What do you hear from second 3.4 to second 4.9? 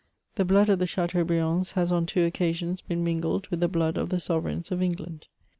with the blood of the sovereigns of